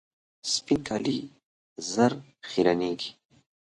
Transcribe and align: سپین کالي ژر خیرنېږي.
سپین 0.51 0.79
کالي 0.87 1.17
ژر 1.89 2.13
خیرنېږي. 2.49 3.11